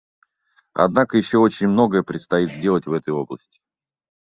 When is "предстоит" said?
2.01-2.49